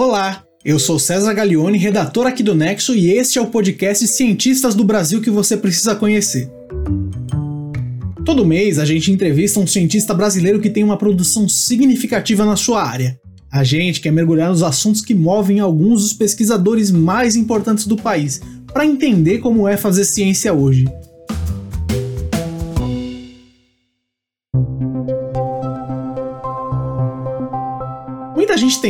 Olá, 0.00 0.44
eu 0.64 0.78
sou 0.78 0.96
César 0.96 1.34
Gaglione, 1.34 1.76
redator 1.76 2.24
aqui 2.24 2.40
do 2.40 2.54
Nexo, 2.54 2.94
e 2.94 3.10
este 3.10 3.36
é 3.36 3.42
o 3.42 3.48
podcast 3.48 4.06
Cientistas 4.06 4.76
do 4.76 4.84
Brasil 4.84 5.20
que 5.20 5.28
você 5.28 5.56
precisa 5.56 5.92
conhecer. 5.92 6.48
Todo 8.24 8.46
mês 8.46 8.78
a 8.78 8.84
gente 8.84 9.10
entrevista 9.10 9.58
um 9.58 9.66
cientista 9.66 10.14
brasileiro 10.14 10.60
que 10.60 10.70
tem 10.70 10.84
uma 10.84 10.96
produção 10.96 11.48
significativa 11.48 12.44
na 12.44 12.54
sua 12.54 12.80
área. 12.80 13.18
A 13.50 13.64
gente 13.64 14.00
quer 14.00 14.12
mergulhar 14.12 14.50
nos 14.50 14.62
assuntos 14.62 15.00
que 15.00 15.16
movem 15.16 15.58
alguns 15.58 16.02
dos 16.02 16.12
pesquisadores 16.12 16.92
mais 16.92 17.34
importantes 17.34 17.84
do 17.84 17.96
país, 17.96 18.40
para 18.72 18.86
entender 18.86 19.38
como 19.38 19.66
é 19.66 19.76
fazer 19.76 20.04
ciência 20.04 20.54
hoje. 20.54 20.84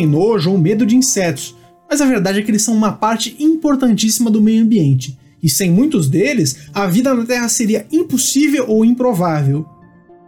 Nojo 0.09 0.51
ou 0.51 0.59
medo 0.59 0.85
de 0.85 0.97
insetos, 0.97 1.55
mas 1.89 2.01
a 2.01 2.07
verdade 2.07 2.41
é 2.41 2.43
que 2.43 2.51
eles 2.51 2.63
são 2.63 2.75
uma 2.75 2.93
parte 2.93 3.37
importantíssima 3.39 4.31
do 4.31 4.43
meio 4.43 4.63
ambiente, 4.63 5.17
e 5.43 5.49
sem 5.49 5.71
muitos 5.71 6.09
deles, 6.09 6.69
a 6.75 6.87
vida 6.87 7.15
na 7.15 7.25
Terra 7.25 7.49
seria 7.49 7.87
impossível 7.93 8.65
ou 8.69 8.85
improvável. 8.85 9.65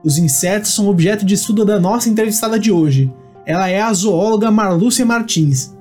Os 0.04 0.16
insetos 0.16 0.74
são 0.74 0.88
objeto 0.88 1.26
de 1.26 1.34
estudo 1.34 1.64
da 1.64 1.78
nossa 1.78 2.08
entrevistada 2.08 2.58
de 2.58 2.70
hoje. 2.70 3.12
Ela 3.44 3.68
é 3.68 3.80
a 3.80 3.92
zoóloga 3.92 4.50
Marlúcia 4.50 5.04
Martins. 5.04 5.74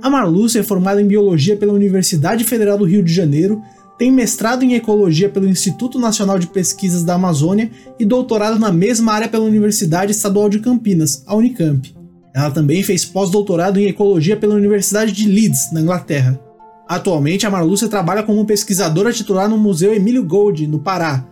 A 0.00 0.10
Marlúcia 0.10 0.60
é 0.60 0.62
formada 0.62 1.00
em 1.00 1.06
Biologia 1.06 1.56
pela 1.56 1.72
Universidade 1.72 2.44
Federal 2.44 2.76
do 2.76 2.84
Rio 2.84 3.02
de 3.02 3.12
Janeiro, 3.12 3.62
tem 4.02 4.10
mestrado 4.10 4.64
em 4.64 4.74
Ecologia 4.74 5.28
pelo 5.28 5.48
Instituto 5.48 5.96
Nacional 5.96 6.36
de 6.36 6.48
Pesquisas 6.48 7.04
da 7.04 7.14
Amazônia 7.14 7.70
e 8.00 8.04
doutorado 8.04 8.58
na 8.58 8.72
mesma 8.72 9.12
área 9.12 9.28
pela 9.28 9.44
Universidade 9.44 10.10
Estadual 10.10 10.48
de 10.48 10.58
Campinas, 10.58 11.22
a 11.24 11.36
Unicamp. 11.36 11.94
Ela 12.34 12.50
também 12.50 12.82
fez 12.82 13.04
pós-doutorado 13.04 13.78
em 13.78 13.86
Ecologia 13.86 14.36
pela 14.36 14.56
Universidade 14.56 15.12
de 15.12 15.28
Leeds, 15.28 15.70
na 15.70 15.80
Inglaterra. 15.80 16.36
Atualmente, 16.88 17.46
a 17.46 17.50
Marlúcia 17.50 17.86
trabalha 17.86 18.24
como 18.24 18.44
pesquisadora 18.44 19.12
titular 19.12 19.48
no 19.48 19.56
Museu 19.56 19.94
Emílio 19.94 20.24
Gold, 20.24 20.66
no 20.66 20.80
Pará. 20.80 21.24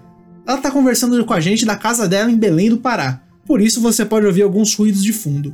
Ela 0.47 0.59
está 0.59 0.71
conversando 0.71 1.25
com 1.25 1.35
a 1.35 1.41
gente 1.41 1.67
da 1.67 1.75
casa 1.75 2.07
dela 2.07 2.31
em 2.31 2.37
Belém 2.37 2.71
do 2.71 2.79
Pará, 2.79 3.21
por 3.45 3.61
isso 3.61 3.81
você 3.81 4.05
pode 4.05 4.27
ouvir 4.27 4.43
alguns 4.43 4.77
ruídos 4.77 5.03
de 5.03 5.13
fundo. 5.13 5.53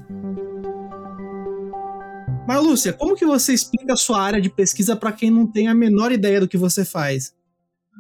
Marlúcia, 2.47 2.92
como 2.92 3.16
que 3.16 3.27
você 3.27 3.52
explica 3.52 3.94
a 3.94 3.97
sua 3.97 4.22
área 4.22 4.41
de 4.41 4.48
pesquisa 4.48 4.94
para 4.94 5.12
quem 5.12 5.30
não 5.30 5.50
tem 5.50 5.66
a 5.66 5.75
menor 5.75 6.12
ideia 6.12 6.41
do 6.41 6.47
que 6.47 6.56
você 6.56 6.84
faz? 6.84 7.34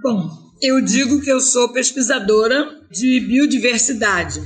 Bom, 0.02 0.30
eu 0.62 0.80
digo 0.80 1.20
que 1.20 1.30
eu 1.30 1.40
sou 1.40 1.72
pesquisadora 1.72 2.80
de 2.90 3.18
biodiversidade. 3.20 4.40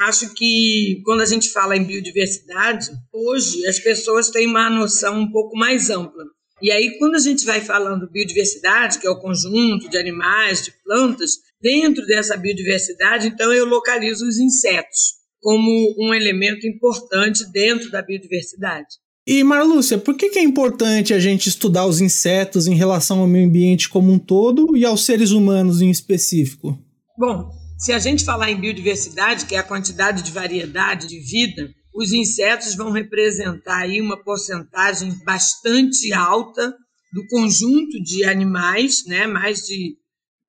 Acho 0.00 0.34
que 0.34 1.00
quando 1.04 1.20
a 1.20 1.26
gente 1.26 1.50
fala 1.50 1.76
em 1.76 1.84
biodiversidade, 1.84 2.90
hoje 3.12 3.64
as 3.66 3.78
pessoas 3.78 4.28
têm 4.28 4.48
uma 4.48 4.68
noção 4.68 5.20
um 5.20 5.30
pouco 5.30 5.56
mais 5.56 5.88
ampla. 5.88 6.24
E 6.60 6.72
aí, 6.72 6.98
quando 6.98 7.14
a 7.14 7.20
gente 7.20 7.44
vai 7.44 7.60
falando 7.60 8.10
biodiversidade, 8.10 8.98
que 8.98 9.06
é 9.06 9.10
o 9.10 9.20
conjunto 9.20 9.88
de 9.88 9.96
animais, 9.96 10.62
de 10.62 10.72
plantas, 10.82 11.32
dentro 11.60 12.04
dessa 12.06 12.36
biodiversidade, 12.36 13.28
então 13.28 13.52
eu 13.52 13.66
localizo 13.66 14.26
os 14.26 14.38
insetos 14.38 15.14
como 15.40 15.94
um 15.98 16.12
elemento 16.12 16.66
importante 16.66 17.44
dentro 17.52 17.90
da 17.90 18.02
biodiversidade. 18.02 19.03
E 19.26 19.42
Marlúcia, 19.42 19.96
por 19.96 20.16
que, 20.16 20.28
que 20.28 20.38
é 20.38 20.42
importante 20.42 21.14
a 21.14 21.18
gente 21.18 21.48
estudar 21.48 21.86
os 21.86 22.00
insetos 22.00 22.66
em 22.66 22.74
relação 22.74 23.20
ao 23.20 23.26
meio 23.26 23.46
ambiente 23.46 23.88
como 23.88 24.12
um 24.12 24.18
todo 24.18 24.76
e 24.76 24.84
aos 24.84 25.04
seres 25.06 25.30
humanos 25.30 25.80
em 25.80 25.90
específico? 25.90 26.78
Bom, 27.18 27.50
se 27.78 27.92
a 27.92 27.98
gente 27.98 28.24
falar 28.24 28.50
em 28.50 28.60
biodiversidade, 28.60 29.46
que 29.46 29.54
é 29.54 29.58
a 29.58 29.62
quantidade 29.62 30.22
de 30.22 30.30
variedade 30.30 31.06
de 31.06 31.20
vida, 31.20 31.70
os 31.94 32.12
insetos 32.12 32.74
vão 32.74 32.90
representar 32.90 33.82
aí 33.82 34.00
uma 34.00 34.22
porcentagem 34.22 35.10
bastante 35.24 36.12
alta 36.12 36.74
do 37.12 37.26
conjunto 37.28 38.02
de 38.02 38.24
animais, 38.24 39.04
né? 39.06 39.26
Mais 39.26 39.60
de 39.60 39.96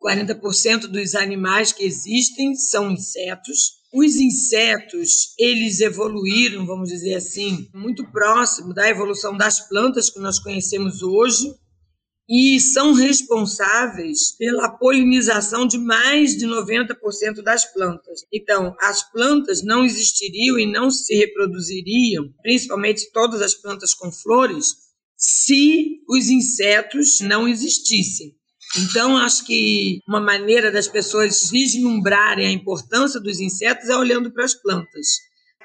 40% 0.03 0.88
dos 0.88 1.16
animais 1.16 1.72
que 1.72 1.84
existem 1.84 2.56
são 2.56 2.92
insetos. 2.92 3.75
Os 3.97 4.17
insetos, 4.17 5.33
eles 5.39 5.79
evoluíram, 5.79 6.66
vamos 6.66 6.89
dizer 6.89 7.16
assim, 7.16 7.69
muito 7.73 8.06
próximo 8.11 8.73
da 8.73 8.89
evolução 8.89 9.38
das 9.38 9.69
plantas 9.69 10.09
que 10.09 10.19
nós 10.19 10.38
conhecemos 10.38 11.01
hoje 11.01 11.56
e 12.28 12.59
são 12.59 12.91
responsáveis 12.91 14.35
pela 14.38 14.67
polinização 14.67 15.66
de 15.66 15.78
mais 15.78 16.35
de 16.35 16.45
90% 16.45 17.41
das 17.41 17.72
plantas. 17.72 18.25
Então, 18.33 18.75
as 18.81 19.01
plantas 19.13 19.63
não 19.63 19.85
existiriam 19.85 20.59
e 20.59 20.69
não 20.69 20.91
se 20.91 21.16
reproduziriam, 21.16 22.33
principalmente 22.41 23.09
todas 23.13 23.41
as 23.41 23.53
plantas 23.53 23.94
com 23.94 24.12
flores, 24.12 24.75
se 25.16 26.01
os 26.09 26.27
insetos 26.27 27.22
não 27.22 27.47
existissem. 27.47 28.35
Então, 28.78 29.18
acho 29.18 29.46
que 29.46 30.00
uma 30.06 30.19
maneira 30.19 30.69
das 30.69 30.88
pessoas 30.88 31.50
vislumbrarem 31.50 32.47
a 32.47 32.52
importância 32.52 33.22
dos 33.22 33.40
insetos 33.40 33.88
é 33.88 33.96
olhando 33.96 34.31
para 34.31 34.44
as 34.44 34.53
plantas. 34.53 35.08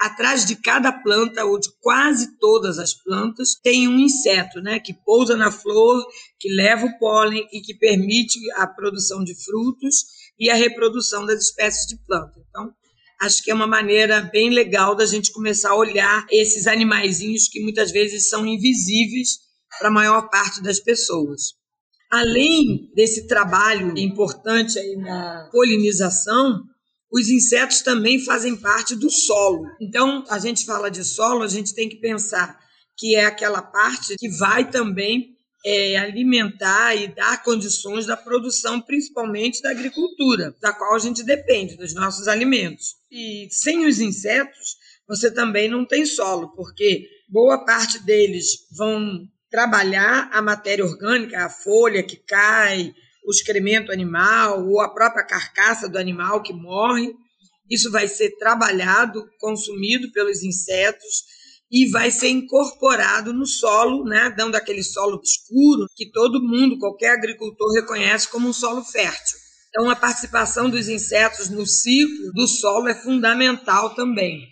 Atrás 0.01 0.47
de 0.47 0.55
cada 0.57 0.93
planta, 0.93 1.45
ou 1.45 1.59
de 1.59 1.69
quase 1.81 2.39
todas 2.39 2.79
as 2.79 2.95
plantas, 2.95 3.55
tem 3.63 3.89
um 3.89 3.99
inseto, 3.99 4.61
né, 4.61 4.79
que 4.79 4.95
pousa 4.95 5.37
na 5.37 5.51
flor, 5.51 6.03
que 6.39 6.49
leva 6.49 6.87
o 6.87 6.99
pólen 6.99 7.47
e 7.53 7.61
que 7.61 7.75
permite 7.75 8.39
a 8.55 8.67
produção 8.67 9.25
de 9.25 9.35
frutos 9.45 10.05
e 10.39 10.49
a 10.49 10.55
reprodução 10.55 11.27
das 11.27 11.43
espécies 11.45 11.87
de 11.87 11.99
planta. 12.07 12.41
Então, 12.49 12.73
acho 13.21 13.43
que 13.43 13.51
é 13.51 13.55
uma 13.55 13.67
maneira 13.67 14.23
bem 14.23 14.51
legal 14.51 14.95
da 14.95 15.05
gente 15.05 15.33
começar 15.33 15.71
a 15.71 15.77
olhar 15.77 16.27
esses 16.31 16.67
animaizinhos 16.67 17.49
que 17.49 17.61
muitas 17.61 17.91
vezes 17.91 18.29
são 18.29 18.47
invisíveis 18.47 19.39
para 19.79 19.89
a 19.89 19.93
maior 19.93 20.31
parte 20.31 20.63
das 20.63 20.81
pessoas. 20.81 21.60
Além 22.11 22.91
desse 22.95 23.29
trabalho 23.29 23.97
importante 23.97 24.79
aí 24.79 24.97
na 24.97 25.49
polinização, 25.53 26.65
os 27.13 27.29
insetos 27.29 27.81
também 27.83 28.19
fazem 28.19 28.57
parte 28.57 28.97
do 28.97 29.11
solo. 29.11 29.65
Então, 29.81 30.25
a 30.29 30.39
gente 30.39 30.65
fala 30.65 30.91
de 30.91 31.05
solo, 31.05 31.43
a 31.43 31.49
gente 31.49 31.75
tem 31.75 31.89
que 31.89 31.97
pensar 31.97 32.59
que 32.97 33.17
é 33.17 33.25
aquela 33.25 33.63
parte 33.63 34.15
que 34.17 34.29
vai 34.29 34.69
também 34.71 35.37
é, 35.65 35.97
alimentar 35.97 36.95
e 36.95 37.15
dar 37.15 37.43
condições 37.43 38.07
da 38.07 38.17
produção, 38.17 38.81
principalmente 38.81 39.63
da 39.63 39.71
agricultura, 39.71 40.55
da 40.61 40.73
qual 40.73 40.95
a 40.95 40.99
gente 40.99 41.23
depende, 41.23 41.77
dos 41.77 41.95
nossos 41.95 42.29
alimentos. 42.29 42.97
E 43.11 43.49
sem 43.51 43.87
os 43.87 44.01
insetos, 44.01 44.77
você 45.07 45.31
também 45.31 45.69
não 45.69 45.85
tem 45.85 46.07
solo, 46.07 46.55
porque 46.55 47.07
boa 47.29 47.65
parte 47.65 47.99
deles 48.05 48.67
vão 48.77 49.29
trabalhar 49.51 50.31
a 50.33 50.41
matéria 50.41 50.85
orgânica, 50.85 51.45
a 51.45 51.51
folha 51.51 52.03
que 52.03 52.17
cai, 52.17 52.93
o 53.25 53.31
excremento 53.31 53.93
animal 53.93 54.67
ou 54.67 54.81
a 54.81 54.93
própria 54.93 55.25
carcaça 55.25 55.89
do 55.89 55.99
animal 55.99 56.43
que 56.43 56.53
morre. 56.53 57.13
Isso 57.71 57.91
vai 57.91 58.09
ser 58.09 58.37
trabalhado, 58.39 59.25
consumido 59.39 60.11
pelos 60.13 60.43
insetos 60.43 61.25
e 61.71 61.89
vai 61.91 62.11
ser 62.11 62.29
incorporado 62.29 63.33
no 63.33 63.47
solo, 63.47 64.05
né, 64.05 64.35
dando 64.37 64.57
aquele 64.57 64.83
solo 64.83 65.21
escuro 65.23 65.87
que 65.95 66.11
todo 66.11 66.43
mundo, 66.43 66.79
qualquer 66.79 67.13
agricultor 67.13 67.73
reconhece 67.75 68.29
como 68.29 68.49
um 68.49 68.53
solo 68.53 68.83
fértil. 68.83 69.39
Então, 69.69 69.89
a 69.89 69.95
participação 69.95 70.69
dos 70.69 70.89
insetos 70.89 71.49
no 71.49 71.65
ciclo 71.65 72.33
do 72.33 72.49
solo 72.49 72.89
é 72.89 72.95
fundamental 72.95 73.95
também. 73.95 74.49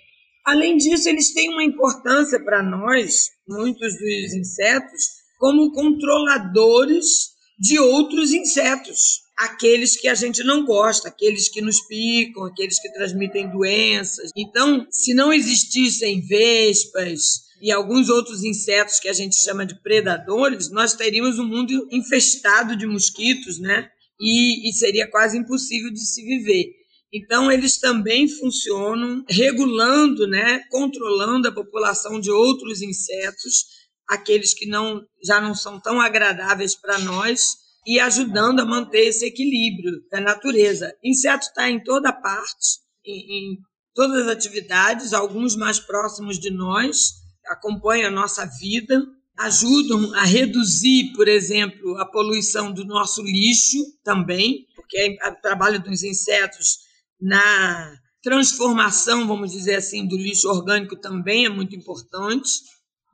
Além 0.47 0.77
disso, 0.77 1.09
eles 1.09 1.35
têm 1.35 1.51
uma 1.51 1.65
importância 1.65 2.43
para 2.43 2.63
nós, 2.63 3.31
muitos 3.49 3.95
dos 3.95 4.35
insetos, 4.35 5.03
como 5.39 5.73
controladores 5.73 7.31
de 7.59 7.79
outros 7.79 8.33
insetos, 8.33 9.23
aqueles 9.37 9.97
que 9.97 10.09
a 10.09 10.15
gente 10.15 10.43
não 10.45 10.65
gosta, 10.65 11.09
aqueles 11.09 11.49
que 11.49 11.61
nos 11.61 11.81
picam, 11.87 12.45
aqueles 12.45 12.81
que 12.81 12.93
transmitem 12.93 13.51
doenças. 13.51 14.31
Então, 14.37 14.87
se 14.91 15.15
não 15.15 15.33
existissem 15.33 16.21
vespas 16.21 17.49
e 17.61 17.73
alguns 17.73 18.09
outros 18.09 18.45
insetos 18.45 19.01
que 19.01 19.09
a 19.09 19.13
gente 19.13 19.37
chama 19.37 19.67
de 19.67 19.81
predadores, 19.83 20.71
nós 20.71 20.95
teríamos 20.95 21.39
um 21.39 21.47
mundo 21.47 21.89
infestado 21.91 22.77
de 22.77 22.87
mosquitos, 22.87 23.59
né? 23.59 23.89
E, 24.21 24.69
e 24.69 24.73
seria 24.73 25.09
quase 25.09 25.39
impossível 25.39 25.93
de 25.93 26.01
se 26.01 26.23
viver. 26.23 26.78
Então, 27.13 27.51
eles 27.51 27.79
também 27.79 28.29
funcionam 28.29 29.25
regulando, 29.29 30.27
né, 30.27 30.61
controlando 30.71 31.49
a 31.49 31.53
população 31.53 32.21
de 32.21 32.31
outros 32.31 32.83
insetos, 32.83 33.65
aqueles 34.07 34.53
que 34.53 34.67
não, 34.67 35.03
já 35.23 35.41
não 35.41 35.55
são 35.55 35.81
tão 35.81 36.01
agradáveis 36.01 36.75
para 36.75 36.99
nós, 36.99 37.57
e 37.87 37.99
ajudando 37.99 38.61
a 38.61 38.67
manter 38.67 39.07
esse 39.07 39.25
equilíbrio 39.25 40.03
da 40.11 40.21
natureza. 40.21 40.95
Inseto 41.03 41.47
está 41.47 41.71
em 41.71 41.83
toda 41.83 42.13
parte, 42.13 42.81
em, 43.05 43.55
em 43.55 43.59
todas 43.95 44.27
as 44.27 44.29
atividades, 44.29 45.15
alguns 45.15 45.57
mais 45.57 45.81
próximos 45.81 46.39
de 46.39 46.51
nós, 46.51 47.15
acompanham 47.47 48.09
a 48.09 48.15
nossa 48.15 48.45
vida, 48.45 49.03
ajudam 49.39 50.15
a 50.15 50.25
reduzir, 50.25 51.13
por 51.15 51.29
exemplo, 51.29 51.97
a 51.99 52.05
poluição 52.05 52.71
do 52.71 52.85
nosso 52.85 53.23
lixo 53.23 53.79
também, 54.05 54.67
porque 54.77 55.17
o 55.27 55.41
trabalho 55.41 55.83
dos 55.83 56.03
insetos 56.03 56.88
na 57.21 57.99
Transformação, 58.23 59.29
vamos 59.29 59.53
dizer 59.53 59.77
assim, 59.77 60.07
do 60.07 60.17
lixo 60.17 60.49
orgânico 60.49 60.97
também 60.97 61.47
é 61.47 61.49
muito 61.49 61.77
importante. 61.77 62.51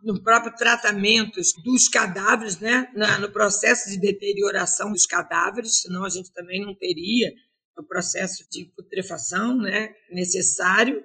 No 0.03 0.23
próprio 0.23 0.55
tratamento 0.56 1.41
dos 1.62 1.89
cadáveres, 1.89 2.59
né? 2.59 2.91
no 3.21 3.31
processo 3.31 3.91
de 3.91 3.99
deterioração 3.99 4.91
dos 4.91 5.06
cadáveres, 5.06 5.83
senão 5.83 6.05
a 6.05 6.09
gente 6.09 6.33
também 6.33 6.65
não 6.65 6.75
teria 6.75 7.33
o 7.79 7.83
processo 7.83 8.45
de 8.51 8.65
putrefação 8.77 9.56
né? 9.59 9.91
necessário. 10.11 11.03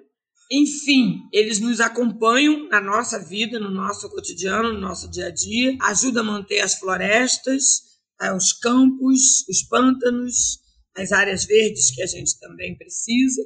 Enfim, 0.50 1.20
eles 1.32 1.60
nos 1.60 1.78
acompanham 1.78 2.68
na 2.68 2.80
nossa 2.80 3.18
vida, 3.18 3.60
no 3.60 3.70
nosso 3.70 4.08
cotidiano, 4.10 4.72
no 4.72 4.80
nosso 4.80 5.10
dia 5.10 5.26
a 5.26 5.30
dia, 5.30 5.76
ajudam 5.82 6.22
a 6.24 6.26
manter 6.26 6.60
as 6.60 6.74
florestas, 6.74 7.82
eh, 8.20 8.34
os 8.34 8.52
campos, 8.54 9.46
os 9.48 9.62
pântanos, 9.68 10.58
as 11.00 11.12
áreas 11.12 11.44
verdes 11.44 11.90
que 11.90 12.02
a 12.02 12.06
gente 12.06 12.38
também 12.38 12.76
precisa. 12.76 13.42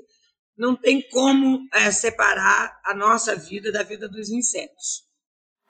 Não 0.57 0.77
tem 0.77 1.03
como 1.11 1.61
é, 1.73 1.91
separar 1.91 2.81
a 2.85 2.95
nossa 2.95 3.35
vida 3.35 3.73
da 3.73 3.83
vida 3.83 4.09
dos 4.09 4.31
insetos. 4.31 5.05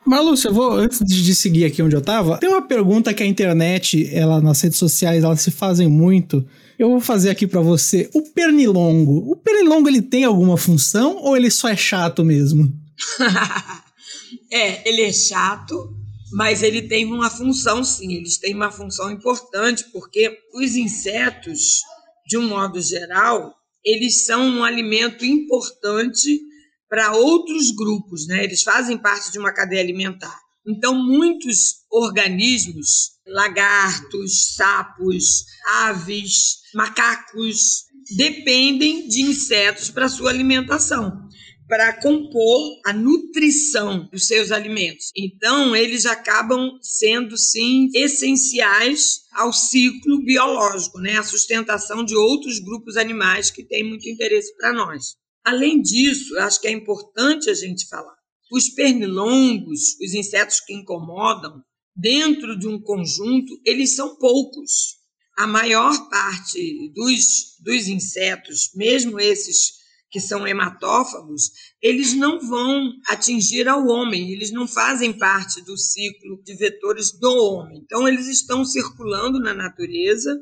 Marlúcia, 0.07 0.49
eu 0.49 0.55
vou, 0.55 0.73
antes 0.73 0.99
de 0.99 1.35
seguir 1.35 1.65
aqui 1.65 1.83
onde 1.83 1.97
eu 1.97 2.01
estava, 2.01 2.37
tem 2.37 2.49
uma 2.49 2.61
pergunta 2.61 3.15
que 3.15 3.23
a 3.23 3.27
internet, 3.27 4.07
ela 4.15 4.39
nas 4.41 4.61
redes 4.61 4.79
sociais, 4.79 5.25
elas 5.25 5.41
se 5.41 5.51
fazem 5.51 5.89
muito. 5.89 6.47
Eu 6.79 6.91
vou 6.91 7.01
fazer 7.01 7.31
aqui 7.31 7.47
para 7.47 7.63
você. 7.63 8.11
O 8.13 8.21
pernilongo, 8.21 9.31
o 9.31 9.37
pernilongo 9.37 9.89
ele 9.89 10.03
tem 10.03 10.25
alguma 10.25 10.59
função 10.59 11.17
ou 11.17 11.35
ele 11.35 11.51
só 11.51 11.69
é 11.69 11.77
chato 11.77 12.23
mesmo? 12.23 12.71
é, 14.53 14.87
ele 14.87 15.03
é 15.03 15.13
chato, 15.13 15.97
mas 16.35 16.65
ele 16.65 16.83
tem 16.83 17.07
uma 17.07 17.31
função 17.31 17.85
sim, 17.85 18.13
eles 18.13 18.39
têm 18.39 18.55
uma 18.55 18.71
função 18.71 19.09
importante, 19.09 19.85
porque 19.93 20.37
os 20.53 20.75
insetos, 20.75 21.81
de 22.27 22.37
um 22.37 22.49
modo 22.49 22.81
geral, 22.83 23.55
eles 23.85 24.25
são 24.27 24.45
um 24.45 24.65
alimento 24.65 25.25
importante 25.25 26.41
para 26.89 27.15
outros 27.15 27.71
grupos, 27.71 28.27
né? 28.27 28.43
Eles 28.43 28.65
fazem 28.65 28.99
parte 28.99 29.31
de 29.31 29.39
uma 29.39 29.53
cadeia 29.53 29.81
alimentar. 29.81 30.37
Então, 30.67 30.93
muitos 30.95 31.85
organismos, 31.89 33.13
lagartos, 33.29 34.55
sapos, 34.57 35.45
aves, 35.83 36.63
macacos, 36.75 37.85
dependem 38.17 39.07
de 39.07 39.21
insetos 39.21 39.89
para 39.89 40.09
sua 40.09 40.31
alimentação 40.31 41.24
para 41.69 41.93
compor 42.01 42.81
a 42.85 42.93
nutrição 42.93 44.09
dos 44.11 44.27
seus 44.27 44.53
alimentos. 44.53 45.11
Então, 45.17 45.75
eles 45.75 46.05
acabam 46.05 46.79
sendo, 46.83 47.37
sim, 47.39 47.89
essenciais 47.95 49.23
ao 49.33 49.53
ciclo 49.53 50.23
biológico, 50.23 51.01
né? 51.01 51.17
a 51.17 51.23
sustentação 51.23 52.05
de 52.05 52.15
outros 52.15 52.59
grupos 52.59 52.97
animais 52.97 53.51
que 53.51 53.65
têm 53.65 53.83
muito 53.83 54.09
interesse 54.09 54.55
para 54.57 54.73
nós. 54.73 55.17
Além 55.45 55.81
disso, 55.81 56.39
acho 56.39 56.61
que 56.61 56.69
é 56.69 56.73
importante 56.73 57.51
a 57.51 57.55
gente 57.55 57.87
falar. 57.89 58.15
Os 58.53 58.69
pernilongos, 58.71 59.99
os 60.03 60.15
insetos 60.15 60.61
que 60.61 60.75
incomodam, 60.75 61.63
dentro 61.97 62.59
de 62.59 62.69
um 62.69 62.81
conjunto, 62.81 63.53
eles 63.65 63.95
são 63.95 64.17
poucos. 64.17 65.03
A 65.37 65.47
maior 65.47 66.09
parte 66.11 66.93
dos, 66.95 67.57
dos 67.61 67.89
insetos, 67.89 68.71
mesmo 68.75 69.19
esses 69.19 69.84
que 70.15 70.21
são 70.21 70.47
hematófagos, 70.47 71.51
eles 71.83 72.15
não 72.15 72.39
vão 72.39 72.93
atingir 73.09 73.67
ao 73.67 73.85
homem, 73.89 74.31
eles 74.31 74.53
não 74.53 74.65
fazem 74.65 75.13
parte 75.13 75.61
do 75.63 75.77
ciclo 75.77 76.41
de 76.45 76.55
vetores 76.55 77.11
do 77.19 77.35
homem. 77.35 77.81
Então, 77.85 78.07
eles 78.07 78.29
estão 78.29 78.65
circulando 78.65 79.41
na 79.41 79.53
natureza 79.53 80.33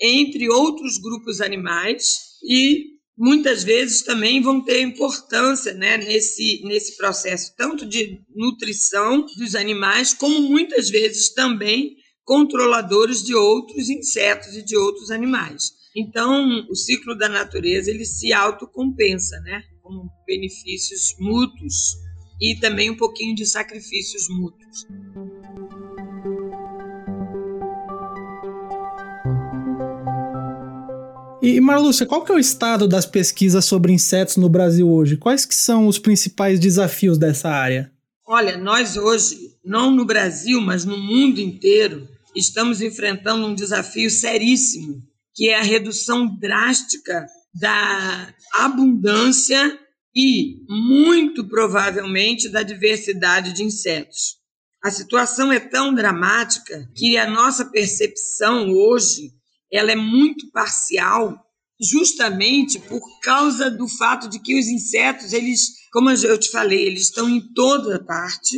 entre 0.00 0.50
outros 0.50 0.98
grupos 0.98 1.40
animais 1.40 2.40
e 2.42 2.86
muitas 3.16 3.62
vezes 3.62 4.02
também 4.02 4.42
vão 4.42 4.60
ter 4.60 4.80
importância 4.80 5.72
né, 5.74 5.96
nesse, 5.96 6.62
nesse 6.64 6.96
processo, 6.96 7.54
tanto 7.56 7.86
de 7.86 8.20
nutrição 8.34 9.24
dos 9.38 9.54
animais, 9.54 10.12
como 10.12 10.40
muitas 10.40 10.90
vezes 10.90 11.32
também 11.32 11.94
controladores 12.24 13.22
de 13.22 13.32
outros 13.32 13.88
insetos 13.88 14.56
e 14.56 14.62
de 14.64 14.76
outros 14.76 15.12
animais. 15.12 15.83
Então, 15.96 16.66
o 16.68 16.74
ciclo 16.74 17.16
da 17.16 17.28
natureza 17.28 17.88
ele 17.88 18.04
se 18.04 18.32
autocompensa, 18.32 19.38
né? 19.42 19.62
Com 19.80 20.08
benefícios 20.26 21.14
mútuos 21.20 21.96
e 22.40 22.58
também 22.58 22.90
um 22.90 22.96
pouquinho 22.96 23.32
de 23.32 23.46
sacrifícios 23.46 24.28
mútuos. 24.28 24.86
E 31.40 31.60
Marlúcia, 31.60 32.06
qual 32.06 32.24
que 32.24 32.32
é 32.32 32.34
o 32.34 32.38
estado 32.40 32.88
das 32.88 33.06
pesquisas 33.06 33.64
sobre 33.64 33.92
insetos 33.92 34.36
no 34.36 34.48
Brasil 34.48 34.90
hoje? 34.90 35.16
Quais 35.16 35.46
que 35.46 35.54
são 35.54 35.86
os 35.86 35.98
principais 35.98 36.58
desafios 36.58 37.18
dessa 37.18 37.50
área? 37.50 37.92
Olha, 38.26 38.56
nós 38.56 38.96
hoje, 38.96 39.54
não 39.64 39.94
no 39.94 40.04
Brasil, 40.04 40.60
mas 40.60 40.84
no 40.84 40.98
mundo 40.98 41.38
inteiro, 41.38 42.08
estamos 42.34 42.80
enfrentando 42.80 43.46
um 43.46 43.54
desafio 43.54 44.10
seríssimo 44.10 45.04
que 45.34 45.50
é 45.50 45.58
a 45.58 45.62
redução 45.62 46.38
drástica 46.38 47.26
da 47.52 48.34
abundância 48.54 49.78
e, 50.14 50.64
muito 50.68 51.48
provavelmente, 51.48 52.48
da 52.48 52.62
diversidade 52.62 53.52
de 53.52 53.62
insetos. 53.62 54.36
A 54.82 54.90
situação 54.90 55.50
é 55.50 55.58
tão 55.58 55.94
dramática 55.94 56.88
que 56.94 57.16
a 57.16 57.28
nossa 57.28 57.64
percepção 57.64 58.70
hoje 58.70 59.32
ela 59.72 59.90
é 59.90 59.96
muito 59.96 60.50
parcial, 60.52 61.36
justamente 61.80 62.78
por 62.78 63.00
causa 63.20 63.70
do 63.70 63.88
fato 63.88 64.28
de 64.28 64.38
que 64.38 64.58
os 64.58 64.66
insetos, 64.66 65.32
eles, 65.32 65.70
como 65.92 66.10
eu 66.10 66.38
te 66.38 66.50
falei, 66.50 66.86
eles 66.86 67.04
estão 67.04 67.28
em 67.28 67.40
toda 67.52 68.04
parte, 68.04 68.56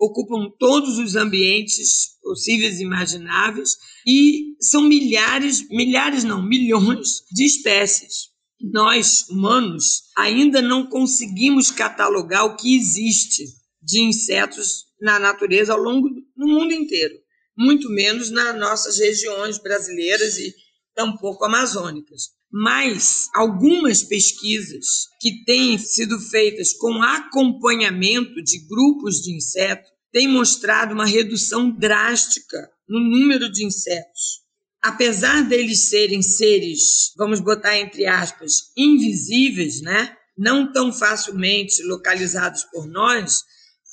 ocupam 0.00 0.50
todos 0.58 0.98
os 0.98 1.14
ambientes 1.14 2.18
possíveis 2.22 2.80
e 2.80 2.84
imagináveis 2.84 3.76
e 4.06 4.56
são 4.58 4.82
milhares, 4.82 5.68
milhares 5.68 6.24
não, 6.24 6.42
milhões 6.42 7.22
de 7.30 7.44
espécies. 7.44 8.30
Nós, 8.60 9.28
humanos, 9.28 10.04
ainda 10.16 10.62
não 10.62 10.86
conseguimos 10.86 11.70
catalogar 11.70 12.44
o 12.46 12.56
que 12.56 12.74
existe 12.74 13.44
de 13.82 14.00
insetos 14.00 14.86
na 15.00 15.18
natureza 15.18 15.72
ao 15.72 15.78
longo 15.78 16.08
do 16.08 16.46
mundo 16.46 16.72
inteiro, 16.72 17.14
muito 17.56 17.90
menos 17.90 18.30
nas 18.30 18.58
nossas 18.58 18.98
regiões 18.98 19.58
brasileiras 19.58 20.38
e 20.38 20.54
tampouco 20.94 21.44
amazônicas. 21.44 22.30
Mas 22.52 23.28
algumas 23.34 24.02
pesquisas 24.02 25.06
que 25.20 25.44
têm 25.44 25.78
sido 25.78 26.18
feitas 26.18 26.72
com 26.72 27.02
acompanhamento 27.02 28.42
de 28.42 28.66
grupos 28.66 29.16
de 29.22 29.36
insetos 29.36 29.88
têm 30.12 30.26
mostrado 30.26 30.92
uma 30.92 31.06
redução 31.06 31.70
drástica 31.70 32.68
no 32.88 32.98
número 32.98 33.50
de 33.50 33.64
insetos. 33.64 34.40
Apesar 34.82 35.46
deles 35.46 35.88
serem 35.88 36.22
seres, 36.22 37.12
vamos 37.16 37.38
botar 37.38 37.76
entre 37.78 38.06
aspas, 38.06 38.72
invisíveis, 38.76 39.80
né? 39.82 40.16
não 40.40 40.72
tão 40.72 40.90
facilmente 40.90 41.82
localizados 41.82 42.64
por 42.64 42.88
nós, 42.88 43.40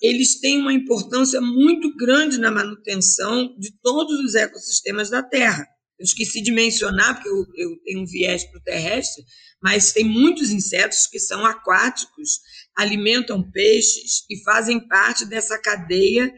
eles 0.01 0.39
têm 0.39 0.62
uma 0.62 0.71
importância 0.71 1.41
muito 1.41 1.93
grande 1.98 2.38
na 2.38 2.50
manutenção 2.50 3.53
de 3.57 3.71
todos 3.81 4.17
os 4.21 4.33
ecossistemas 4.33 5.10
da 5.10 5.21
Terra. 5.21 5.67
Eu 5.99 6.03
esqueci 6.03 6.41
de 6.41 6.51
mencionar, 6.51 7.15
porque 7.15 7.29
eu, 7.29 7.45
eu 7.55 7.77
tenho 7.83 8.01
um 8.01 8.05
viés 8.05 8.43
para 8.45 8.59
o 8.59 8.63
terrestre, 8.63 9.23
mas 9.61 9.91
tem 9.91 10.03
muitos 10.03 10.51
insetos 10.51 11.07
que 11.07 11.19
são 11.19 11.45
aquáticos, 11.45 12.39
alimentam 12.75 13.49
peixes 13.51 14.23
e 14.29 14.43
fazem 14.43 14.87
parte 14.87 15.25
dessa 15.25 15.57
cadeia 15.59 16.31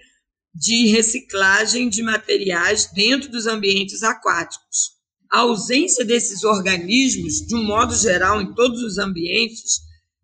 de 0.54 0.88
reciclagem 0.88 1.90
de 1.90 2.02
materiais 2.02 2.90
dentro 2.94 3.30
dos 3.30 3.48
ambientes 3.48 4.02
aquáticos. 4.04 4.98
A 5.32 5.40
ausência 5.40 6.04
desses 6.04 6.44
organismos, 6.44 7.46
de 7.46 7.56
um 7.56 7.64
modo 7.64 7.96
geral, 7.96 8.42
em 8.42 8.54
todos 8.56 8.82
os 8.82 8.98
ambientes, 8.98 9.80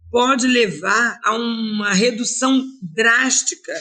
pode 0.10 0.48
levar 0.48 1.20
a 1.24 1.36
uma 1.36 1.94
redução 1.94 2.66
drástica 2.82 3.74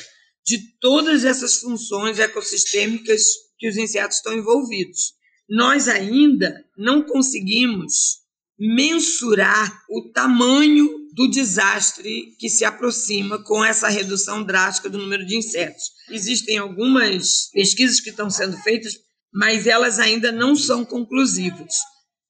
de 0.45 0.59
todas 0.81 1.25
essas 1.25 1.61
funções 1.61 2.19
ecossistêmicas 2.19 3.23
que 3.59 3.69
os 3.69 3.77
insetos 3.77 4.19
estão 4.19 4.35
envolvidos. 4.35 5.15
Nós 5.49 5.89
ainda 5.89 6.65
não 6.77 7.03
conseguimos 7.03 8.25
mensurar 8.59 9.83
o 9.91 10.11
tamanho 10.13 11.05
do 11.13 11.29
desastre 11.29 12.35
que 12.39 12.49
se 12.49 12.65
aproxima 12.65 13.43
com 13.45 13.65
essa 13.65 13.89
redução 13.89 14.43
drástica 14.43 14.89
do 14.89 14.99
número 14.99 15.25
de 15.25 15.37
insetos. 15.37 15.83
Existem 16.11 16.59
algumas 16.59 17.51
pesquisas 17.53 18.01
que 18.01 18.11
estão 18.11 18.31
sendo 18.31 18.57
feitas, 18.59 18.95
mas 19.33 19.67
elas 19.67 19.99
ainda 19.99 20.33
não 20.33 20.57
são 20.57 20.85
conclusivas. 20.85 21.75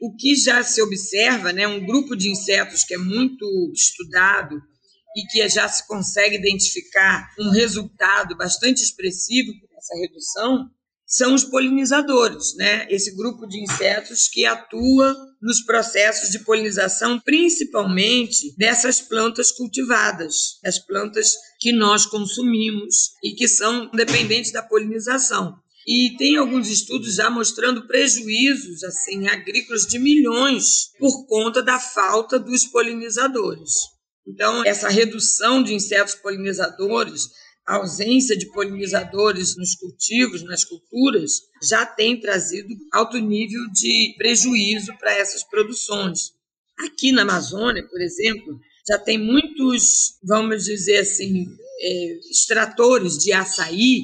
O 0.01 0.15
que 0.17 0.35
já 0.35 0.63
se 0.63 0.83
observa, 0.83 1.53
né, 1.53 1.67
um 1.67 1.85
grupo 1.85 2.17
de 2.17 2.31
insetos 2.31 2.85
que 2.85 2.95
é 2.95 2.99
muito 2.99 3.47
estudado 3.73 4.61
e 5.17 5.27
que 5.29 5.49
já 5.49 5.69
se 5.69 5.87
consegue 5.87 6.37
identificar 6.37 7.31
um 7.39 7.51
resultado 7.51 8.37
bastante 8.37 8.83
expressivo 8.83 9.53
dessa 9.71 9.95
redução, 10.01 10.69
são 11.17 11.33
os 11.33 11.45
polinizadores, 11.45 12.57
né? 12.57 12.89
Esse 12.91 13.15
grupo 13.15 13.47
de 13.47 13.63
insetos 13.63 14.27
que 14.27 14.45
atua 14.45 15.17
nos 15.41 15.61
processos 15.61 16.31
de 16.31 16.41
polinização, 16.41 17.21
principalmente 17.21 18.53
dessas 18.57 19.01
plantas 19.01 19.53
cultivadas, 19.53 20.59
as 20.65 20.81
plantas 20.85 21.35
que 21.61 21.71
nós 21.71 22.05
consumimos 22.05 23.13
e 23.23 23.33
que 23.37 23.47
são 23.47 23.89
dependentes 23.93 24.51
da 24.51 24.61
polinização. 24.61 25.55
E 25.87 26.17
tem 26.19 26.37
alguns 26.37 26.69
estudos 26.69 27.15
já 27.15 27.31
mostrando 27.31 27.87
prejuízos 27.87 28.83
assim 28.83 29.29
agrícolas 29.29 29.87
de 29.87 30.01
milhões 30.01 30.91
por 30.99 31.27
conta 31.29 31.63
da 31.63 31.79
falta 31.79 32.41
dos 32.41 32.65
polinizadores. 32.67 33.71
Então, 34.27 34.65
essa 34.65 34.89
redução 34.89 35.63
de 35.63 35.75
insetos 35.75 36.17
polinizadores 36.17 37.29
a 37.67 37.77
ausência 37.77 38.37
de 38.37 38.51
polinizadores 38.53 39.57
nos 39.57 39.75
cultivos, 39.75 40.43
nas 40.43 40.65
culturas, 40.65 41.41
já 41.63 41.87
tem 41.87 42.21
trazido 42.21 42.69
alto 42.93 43.19
nível 43.19 43.63
de 43.73 44.15
prejuízo 44.19 44.93
para 44.99 45.13
essas 45.15 45.43
produções. 45.43 46.33
Aqui 46.79 47.13
na 47.13 47.23
Amazônia, 47.23 47.87
por 47.89 48.01
exemplo, 48.01 48.61
já 48.87 48.99
tem 48.99 49.17
muitos, 49.17 50.19
vamos 50.23 50.65
dizer 50.65 50.99
assim, 50.99 51.47
é, 51.81 52.19
extratores 52.31 53.17
de 53.17 53.33
açaí 53.33 54.01